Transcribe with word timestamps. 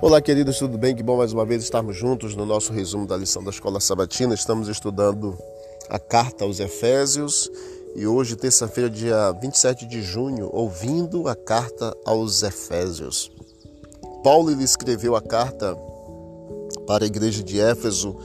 Olá, 0.00 0.22
queridos, 0.22 0.58
tudo 0.58 0.78
bem? 0.78 0.94
Que 0.94 1.02
bom 1.02 1.16
mais 1.16 1.32
uma 1.32 1.44
vez 1.44 1.64
estarmos 1.64 1.96
juntos 1.96 2.36
no 2.36 2.46
nosso 2.46 2.72
resumo 2.72 3.04
da 3.04 3.16
lição 3.16 3.42
da 3.42 3.50
Escola 3.50 3.80
Sabatina. 3.80 4.32
Estamos 4.32 4.68
estudando 4.68 5.36
a 5.90 5.98
carta 5.98 6.44
aos 6.44 6.60
Efésios 6.60 7.50
e 7.96 8.06
hoje, 8.06 8.36
terça-feira, 8.36 8.88
dia 8.88 9.32
27 9.32 9.86
de 9.86 10.00
junho, 10.00 10.50
ouvindo 10.52 11.26
a 11.26 11.34
carta 11.34 11.96
aos 12.04 12.44
Efésios. 12.44 13.32
Paulo 14.22 14.50
lhe 14.50 14.62
escreveu 14.62 15.16
a 15.16 15.20
carta 15.20 15.76
para 16.86 17.02
a 17.02 17.08
igreja 17.08 17.42
de 17.42 17.60
Éfeso 17.60 18.16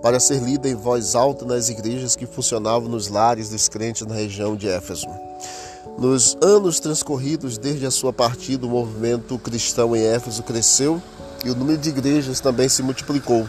para 0.00 0.18
ser 0.18 0.40
lida 0.42 0.66
em 0.66 0.74
voz 0.74 1.14
alta 1.14 1.44
nas 1.44 1.68
igrejas 1.68 2.16
que 2.16 2.24
funcionavam 2.24 2.88
nos 2.88 3.08
lares 3.08 3.50
dos 3.50 3.68
crentes 3.68 4.06
na 4.06 4.14
região 4.14 4.56
de 4.56 4.66
Éfeso. 4.66 5.06
Nos 5.98 6.36
anos 6.40 6.80
transcorridos 6.80 7.58
desde 7.58 7.86
a 7.86 7.90
sua 7.90 8.12
partida, 8.12 8.66
o 8.66 8.70
movimento 8.70 9.38
cristão 9.38 9.94
em 9.94 10.02
Éfeso 10.02 10.42
cresceu 10.42 11.00
e 11.44 11.50
o 11.50 11.54
número 11.54 11.78
de 11.78 11.90
igrejas 11.90 12.40
também 12.40 12.68
se 12.68 12.82
multiplicou. 12.82 13.46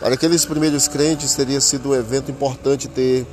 Para 0.00 0.14
aqueles 0.14 0.44
primeiros 0.44 0.88
crentes, 0.88 1.34
teria 1.34 1.60
sido 1.60 1.90
um 1.90 1.94
evento 1.94 2.30
importante 2.30 2.88
ter 2.88 3.26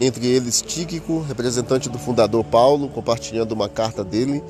entre 0.00 0.26
eles 0.26 0.62
Tíquico, 0.62 1.20
representante 1.20 1.88
do 1.88 1.98
fundador 1.98 2.44
Paulo, 2.44 2.88
compartilhando 2.88 3.52
uma 3.52 3.68
carta 3.68 4.04
dele. 4.04 4.42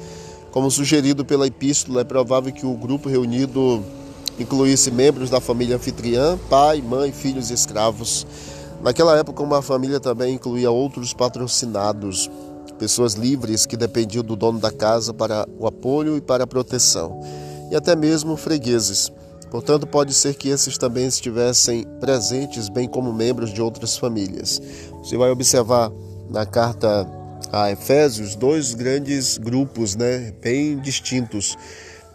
Como 0.51 0.71
sugerido 0.71 1.25
pela 1.25 1.47
epístola, 1.47 2.03
é 2.03 2.05
provável 2.05 2.53
que 2.53 2.67
o 2.67 2.75
grupo 2.75 3.09
reunido 3.09 3.83
incluísse 4.39 4.91
membros 4.91 5.31
da 5.31 5.41
família 5.41 5.77
anfitriã, 5.77 6.39
pai, 6.49 6.83
mãe, 6.83 7.13
filhos 7.13 7.51
e 7.51 7.55
escravos. 7.55 8.27
Naquela 8.83 9.17
época, 9.17 9.43
uma 9.43 9.63
família 9.63 9.99
também 9.99 10.35
incluía 10.35 10.71
outros 10.71 11.13
patrocinados 11.13 12.31
pessoas 12.79 13.15
livres 13.15 13.67
que 13.67 13.77
dependiam 13.77 14.25
do 14.25 14.37
dono 14.37 14.59
da 14.59 14.71
casa 14.71 15.13
para 15.13 15.47
o 15.59 15.67
apoio 15.67 16.17
e 16.17 16.21
para 16.21 16.45
a 16.45 16.47
proteção, 16.47 17.21
e 17.71 17.77
até 17.77 17.95
mesmo 17.97 18.37
fregueses. 18.37 19.11
Portanto, 19.51 19.87
pode 19.87 20.13
ser 20.13 20.35
que 20.35 20.49
esses 20.49 20.77
também 20.77 21.07
estivessem 21.07 21.85
presentes, 22.01 22.69
bem 22.69 22.87
como 22.87 23.13
membros 23.13 23.53
de 23.53 23.63
outras 23.63 23.97
famílias. 23.97 24.61
Você 25.03 25.17
vai 25.17 25.31
observar 25.31 25.91
na 26.31 26.45
carta 26.45 27.07
a 27.51 27.71
Efésios 27.71 28.35
dois 28.35 28.75
grandes 28.75 29.39
grupos, 29.39 29.97
né, 29.97 30.33
bem 30.43 30.79
distintos. 30.79 31.57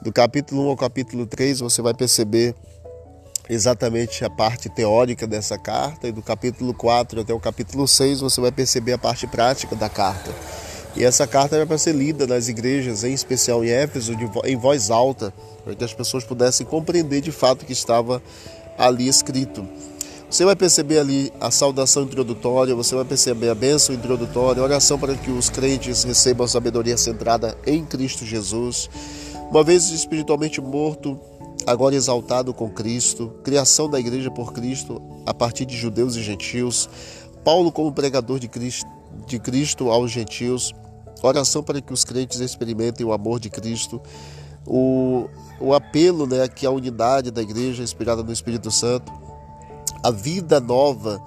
Do 0.01 0.11
capítulo 0.11 0.65
1 0.65 0.69
ao 0.69 0.77
capítulo 0.77 1.25
3, 1.25 1.59
você 1.59 1.81
vai 1.81 1.93
perceber 1.93 2.55
exatamente 3.49 4.23
a 4.23 4.29
parte 4.29 4.69
teórica 4.69 5.27
dessa 5.27 5.57
carta, 5.57 6.07
e 6.07 6.11
do 6.11 6.21
capítulo 6.21 6.73
4 6.73 7.21
até 7.21 7.33
o 7.33 7.39
capítulo 7.39 7.87
6 7.87 8.21
você 8.21 8.39
vai 8.39 8.51
perceber 8.51 8.93
a 8.93 8.97
parte 8.97 9.27
prática 9.27 9.75
da 9.75 9.89
carta. 9.89 10.31
E 10.95 11.03
essa 11.03 11.25
carta 11.25 11.55
era 11.55 11.65
para 11.65 11.77
ser 11.77 11.93
lida 11.93 12.27
nas 12.27 12.47
igrejas, 12.47 13.03
em 13.03 13.13
especial 13.13 13.65
em 13.65 13.69
Éfeso, 13.69 14.13
em 14.45 14.55
voz 14.55 14.91
alta, 14.91 15.33
para 15.63 15.73
que 15.73 15.83
as 15.83 15.93
pessoas 15.93 16.23
pudessem 16.23 16.65
compreender 16.65 17.21
de 17.21 17.31
fato 17.31 17.63
o 17.63 17.65
que 17.65 17.73
estava 17.73 18.21
ali 18.77 19.07
escrito. 19.07 19.67
Você 20.29 20.45
vai 20.45 20.55
perceber 20.55 20.99
ali 20.99 21.31
a 21.39 21.51
saudação 21.51 22.03
introdutória, 22.03 22.73
você 22.73 22.95
vai 22.95 23.05
perceber 23.05 23.49
a 23.49 23.55
bênção 23.55 23.93
introdutória, 23.93 24.61
a 24.61 24.63
oração 24.63 24.97
para 24.97 25.15
que 25.15 25.29
os 25.29 25.49
crentes 25.49 26.03
recebam 26.03 26.45
a 26.45 26.47
sabedoria 26.47 26.97
centrada 26.97 27.55
em 27.65 27.85
Cristo 27.85 28.25
Jesus. 28.25 28.89
Uma 29.51 29.63
vez 29.63 29.89
espiritualmente 29.89 30.59
morto, 30.59 31.19
agora 31.65 31.95
exaltado 31.95 32.53
com 32.53 32.69
Cristo, 32.69 33.33
criação 33.43 33.89
da 33.89 33.99
igreja 33.99 34.29
por 34.29 34.53
Cristo 34.53 35.01
a 35.25 35.33
partir 35.33 35.65
de 35.65 35.75
judeus 35.75 36.15
e 36.15 36.21
gentios, 36.23 36.89
Paulo 37.43 37.71
como 37.71 37.91
pregador 37.91 38.39
de 38.39 38.47
Cristo, 38.47 38.89
de 39.27 39.39
Cristo 39.39 39.89
aos 39.89 40.11
gentios, 40.11 40.73
oração 41.21 41.63
para 41.63 41.81
que 41.81 41.93
os 41.93 42.03
crentes 42.03 42.39
experimentem 42.39 43.05
o 43.05 43.13
amor 43.13 43.39
de 43.39 43.49
Cristo, 43.49 44.01
o, 44.65 45.27
o 45.59 45.73
apelo 45.73 46.25
né, 46.25 46.47
que 46.47 46.65
a 46.65 46.71
unidade 46.71 47.31
da 47.31 47.41
igreja 47.41 47.83
inspirada 47.83 48.23
no 48.23 48.31
Espírito 48.31 48.71
Santo, 48.71 49.11
a 50.03 50.11
vida 50.11 50.59
nova 50.59 51.21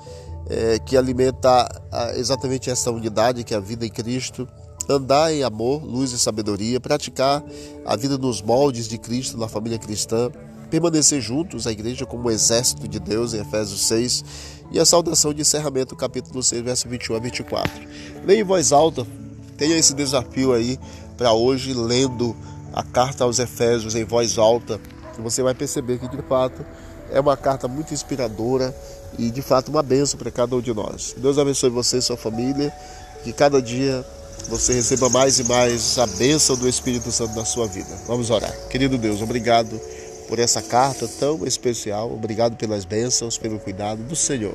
é, 0.49 0.78
que 0.78 0.97
alimenta 0.97 1.69
exatamente 2.15 2.71
essa 2.71 2.91
unidade 2.91 3.43
que 3.43 3.55
é 3.55 3.56
a 3.56 3.61
vida 3.61 3.87
em 3.87 3.91
Cristo, 3.91 4.47
andar 4.89 5.33
em 5.33 5.43
amor, 5.43 5.85
luz 5.85 6.13
e 6.13 6.19
sabedoria, 6.19 6.81
praticar 6.81 7.43
a 7.85 7.97
vida 7.97 8.17
nos 8.17 8.41
moldes 8.41 8.89
de 8.89 8.99
Cristo 8.99 9.37
na 9.37 9.49
família 9.49 9.79
cristã, 9.79 10.31
permanecer 10.71 11.21
juntos, 11.21 11.67
a 11.67 11.73
igreja 11.73 12.07
como 12.07 12.29
um 12.29 12.31
exército 12.31 12.89
de 12.89 12.99
Deus, 12.99 13.35
em 13.35 13.41
Efésios 13.41 13.87
6, 13.87 14.25
e 14.73 14.81
a 14.81 14.85
saudação 14.85 15.33
de 15.33 15.43
encerramento, 15.43 15.95
capítulo 15.95 16.43
6, 16.43 16.63
verso 16.63 16.89
21 16.89 17.17
a 17.17 17.19
24. 17.19 17.73
Leia 18.25 18.41
em 18.41 18.45
voz 18.45 18.73
alta, 18.73 19.07
tenha 19.57 19.77
esse 19.77 19.95
desafio 19.95 20.53
aí 20.53 20.79
para 21.17 21.33
hoje, 21.33 21.73
lendo 21.73 22.37
a 22.73 22.83
carta 22.83 23.25
aos 23.25 23.39
Efésios 23.39 23.95
em 23.95 24.05
voz 24.05 24.39
alta, 24.39 24.81
você 25.19 25.43
vai 25.43 25.55
perceber 25.55 25.99
que 25.99 26.09
de 26.09 26.23
fato 26.23 26.65
é 27.11 27.21
uma 27.21 27.37
carta 27.37 27.67
muito 27.67 27.95
inspiradora 27.95 28.75
e 29.19 29.31
de 29.31 29.41
fato 29.41 29.69
uma 29.69 29.83
bênção 29.83 30.19
para 30.19 30.31
cada 30.31 30.55
um 30.55 30.61
de 30.61 30.75
nós. 30.75 31.15
Deus 31.17 31.39
abençoe 31.39 31.71
você 31.71 31.99
e 31.99 32.03
sua 32.03 32.17
família, 32.17 32.73
que 33.25 33.33
cada 33.33 33.63
dia 33.63 34.05
você 34.49 34.73
receba 34.73 35.09
mais 35.09 35.39
e 35.39 35.45
mais 35.45 35.99
a 35.99 36.07
bênção 36.07 36.57
do 36.57 36.69
Espírito 36.69 37.11
Santo 37.11 37.35
na 37.35 37.45
sua 37.45 37.67
vida. 37.67 37.89
Vamos 38.07 38.31
orar. 38.31 38.53
Querido 38.69 38.97
Deus, 38.97 39.21
obrigado 39.21 39.81
por 40.29 40.39
essa 40.39 40.63
carta 40.63 41.09
tão 41.09 41.45
especial. 41.47 42.13
Obrigado 42.13 42.57
pelas 42.57 42.85
bênçãos, 42.85 43.39
pelo 43.39 43.59
cuidado 43.59 44.03
do 44.03 44.15
Senhor. 44.15 44.55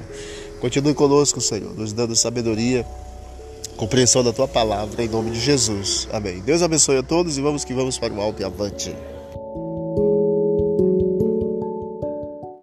Continue 0.60 0.94
conosco, 0.94 1.42
Senhor, 1.42 1.74
nos 1.76 1.92
dando 1.92 2.16
sabedoria, 2.16 2.86
compreensão 3.76 4.24
da 4.24 4.32
tua 4.32 4.48
palavra, 4.48 5.04
em 5.04 5.10
nome 5.10 5.32
de 5.32 5.40
Jesus. 5.40 6.08
Amém. 6.12 6.40
Deus 6.42 6.62
abençoe 6.62 6.98
a 6.98 7.04
todos 7.04 7.38
e 7.38 7.42
vamos 7.42 7.66
que 7.66 7.74
vamos 7.74 7.98
para 7.98 8.14
o 8.14 8.22
alto 8.22 8.42
e 8.42 8.46
avante. 8.46 8.96